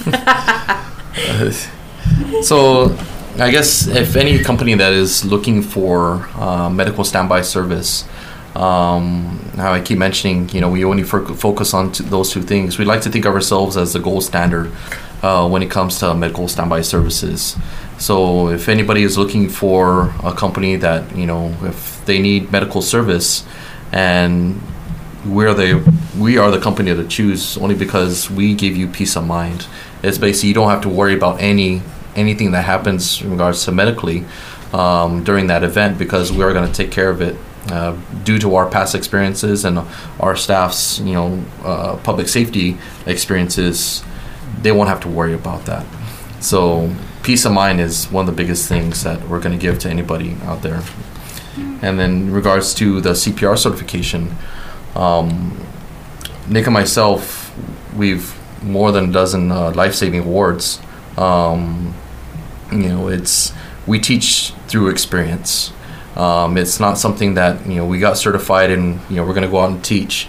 [2.43, 2.97] so
[3.39, 8.05] I guess if any company that is looking for uh, medical standby service,
[8.55, 12.79] um, how I keep mentioning, you know, we only fo- focus on those two things.
[12.79, 14.73] We like to think of ourselves as the gold standard
[15.23, 17.57] uh, when it comes to medical standby services.
[17.99, 22.83] So if anybody is looking for a company that, you know, if they need medical
[22.83, 23.47] service
[23.93, 24.61] and
[25.27, 29.27] we're the we are the company to choose only because we give you peace of
[29.27, 29.67] mind.
[30.03, 31.83] It's basically you don't have to worry about any
[32.17, 34.25] anything that happens in regards to medically
[34.73, 37.37] um, during that event because we are going to take care of it
[37.69, 39.81] uh, due to our past experiences and
[40.19, 44.03] our staff's you know uh, public safety experiences.
[44.63, 45.87] They won't have to worry about that.
[46.41, 49.79] So peace of mind is one of the biggest things that we're going to give
[49.81, 50.83] to anybody out there.
[51.83, 54.35] And then in regards to the CPR certification,
[54.95, 55.67] um,
[56.49, 57.55] Nick and myself,
[57.97, 60.81] we've more than a dozen uh, life-saving awards.
[61.17, 61.95] Um,
[62.73, 63.53] you know, it's
[63.87, 65.73] we teach through experience.
[66.17, 69.45] Um, it's not something that you know we got certified and you know we're going
[69.45, 70.29] to go out and teach.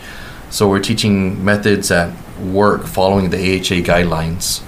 [0.49, 4.61] So we're teaching methods that work following the AHA guidelines.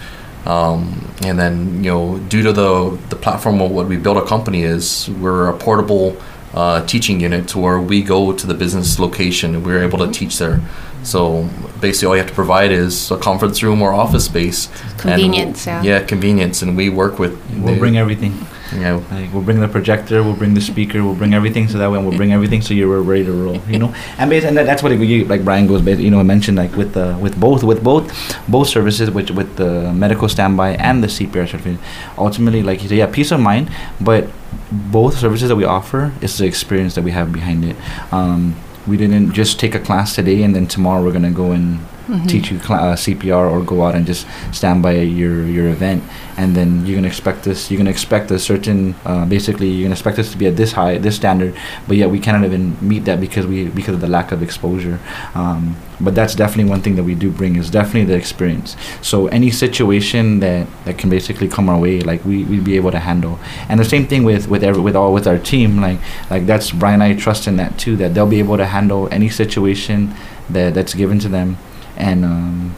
[0.48, 4.26] Um, and then you know due to the the platform of what we built a
[4.26, 6.18] company is we're a portable
[6.54, 10.12] uh, teaching unit to where we go to the business location and we're able to
[10.12, 10.62] teach there.
[11.04, 11.50] So
[11.82, 14.70] basically, all you have to provide is a conference room or office space.
[14.70, 15.84] and Convenience, yeah.
[15.84, 17.34] Yeah, convenience, and we work with.
[17.58, 18.46] We'll the- bring everything.
[18.80, 21.92] Know, Like we'll bring the projector, we'll bring the speaker, we'll bring everything so that
[21.92, 23.60] way we'll bring everything so you're ready to roll.
[23.68, 26.20] You know, and based, and that, that's what it, you, like Brian goes, you know,
[26.20, 28.12] I mentioned like with the with both with both
[28.48, 31.80] both services, which with the medical standby and the CPR certificate.
[32.18, 33.70] Ultimately, like you say, yeah, peace of mind,
[34.00, 34.28] but
[34.72, 37.76] both services that we offer is the experience that we have behind it.
[38.14, 38.56] Um,
[38.88, 41.80] we didn't just take a class today and then tomorrow we're gonna go and
[42.10, 42.28] Mhm.
[42.28, 46.04] teach you cl- uh, CPR or go out and just stand by your your event,
[46.38, 47.72] and then you're gonna expect this.
[47.72, 50.74] You're gonna expect a certain, uh, basically, you're gonna expect this to be at this
[50.74, 51.54] high, this standard,
[51.88, 55.00] but yet we cannot even meet that because we because of the lack of exposure.
[55.34, 58.76] Um, but that's definitely one thing that we do bring is definitely the experience.
[59.02, 62.92] So any situation that that can basically come our way, like we we'd be able
[62.92, 63.40] to handle.
[63.70, 66.00] And the same thing with with every with all with our team, like
[66.30, 69.30] like that's Brian I trust in that too, that they'll be able to handle any
[69.30, 70.14] situation
[70.50, 71.56] that that's given to them
[71.98, 72.76] and um,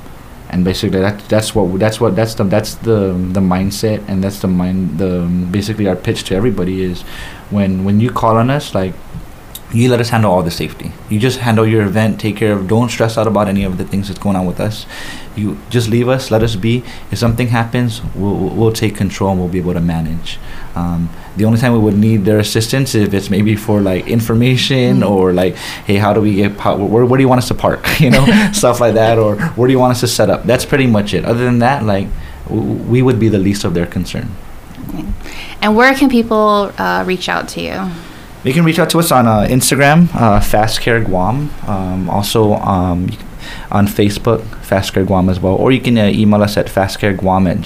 [0.49, 4.39] and basically that that's what that's what that's the that's the the mindset and that's
[4.39, 7.01] the mind the basically our pitch to everybody is
[7.49, 8.93] when when you call on us like
[9.74, 10.91] you let us handle all the safety.
[11.09, 13.84] You just handle your event take care of don't stress out about any of the
[13.84, 14.86] things that's going on with us.
[15.36, 16.84] You just leave us let us be.
[17.11, 20.39] If something happens we'll, we'll take control and we'll be able to manage.
[20.76, 24.99] Um, the only time we would need their assistance if it's maybe for like information
[25.01, 25.09] Mhm.
[25.09, 25.55] or like
[25.86, 28.09] hey how do we get po- where, where do you want us to park you
[28.09, 30.88] know stuff like that or where do you want us to set up that's pretty
[30.88, 32.07] much it other than that like
[32.47, 34.27] w- we would be the least of their concern
[34.89, 35.05] okay.
[35.61, 37.89] And where can people uh, reach out to you?
[38.43, 41.49] You can reach out to us on uh, Instagram, uh, FASCare Guam.
[41.65, 43.09] Um, also um,
[43.71, 45.55] on Facebook, FASCare Guam as well.
[45.55, 47.61] Or you can uh, email us at fastcareguam at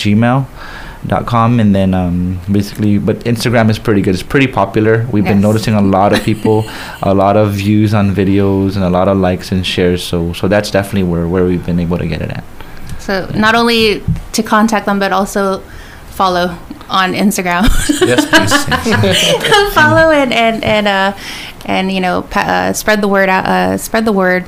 [1.05, 1.59] gmail.com.
[1.59, 4.13] And then um, basically, but Instagram is pretty good.
[4.13, 5.07] It's pretty popular.
[5.11, 6.65] We've been noticing a lot of people,
[7.03, 10.03] a lot of views on videos, and a lot of likes and shares.
[10.03, 12.43] So, so that's definitely where, where we've been able to get it at.
[12.99, 15.59] So not only to contact them, but also
[16.09, 16.57] follow
[16.89, 17.63] on Instagram.
[18.01, 19.73] yes, please.
[19.73, 21.17] follow and and and uh,
[21.65, 23.45] and you know pa- uh, spread the word out.
[23.45, 24.45] Uh, spread the word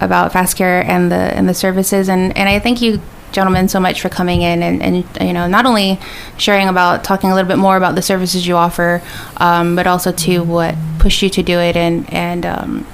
[0.00, 2.08] about FASCare and the and the services.
[2.08, 3.00] And and I think you.
[3.32, 5.98] Gentlemen, so much for coming in and, and you know not only
[6.36, 9.02] sharing about talking a little bit more about the services you offer,
[9.36, 12.86] um, but also to what pushed you to do it and and um,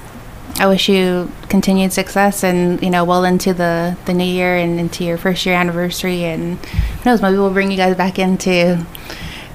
[0.59, 4.79] I wish you continued success and you know well into the the new year and
[4.79, 8.83] into your first year anniversary and who knows maybe we'll bring you guys back into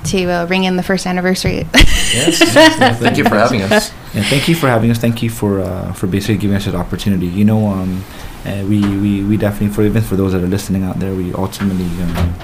[0.04, 1.66] to uh, ring in the first anniversary.
[1.74, 2.38] yes.
[2.98, 3.92] Thank you for having us.
[4.14, 4.98] Yeah, thank you for having us.
[4.98, 7.26] Thank you for uh, for basically giving us that opportunity.
[7.26, 8.04] You know, um,
[8.44, 11.32] uh, we, we we definitely for even for those that are listening out there, we
[11.34, 12.34] ultimately um,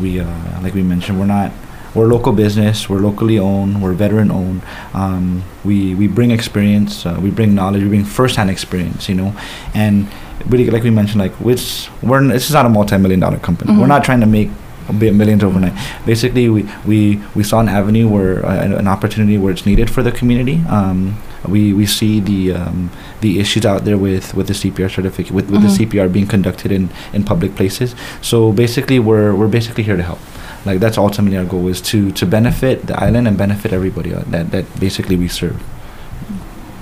[0.00, 1.52] we uh, like we mentioned, we're not
[1.94, 2.88] we're a local business.
[2.88, 3.82] We're locally owned.
[3.82, 4.62] We're veteran owned.
[4.94, 7.04] Um, we we bring experience.
[7.04, 7.82] Uh, we bring knowledge.
[7.82, 9.08] We bring firsthand experience.
[9.08, 9.36] You know,
[9.74, 10.06] and
[10.46, 13.72] really like we mentioned, like which we're this is not a multi-million dollar company.
[13.72, 13.88] We're Mhm.
[13.88, 14.50] not trying to make
[14.92, 15.72] millions overnight.
[16.06, 20.02] Basically, we, we, we saw an avenue where uh, an- opportunity where it's needed for
[20.02, 20.62] the community.
[20.68, 21.16] Um,
[21.46, 25.50] we, we see the um, the issues out there with, with the CPR certificate with,
[25.50, 25.76] with Mhm.
[25.78, 27.94] the CPR being conducted in, in public places.
[28.22, 30.18] So basically, we're we're basically here to help.
[30.66, 34.22] Like that's ultimately our goal is to to benefit the island and benefit everybody uh,
[34.28, 35.62] that that basically we serve.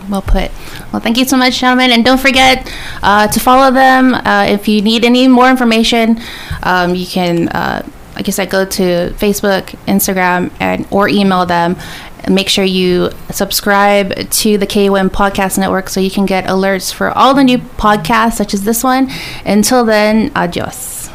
[0.09, 0.51] Well put.
[0.93, 1.91] Well, thank you so much, gentlemen.
[1.91, 4.15] And don't forget uh, to follow them.
[4.15, 6.21] Uh, if you need any more information,
[6.63, 8.83] um, you can, uh, like I said, go to
[9.19, 11.77] Facebook, Instagram, and or email them.
[12.29, 17.11] Make sure you subscribe to the KOM Podcast Network so you can get alerts for
[17.11, 19.11] all the new podcasts, such as this one.
[19.45, 21.09] Until then, adios.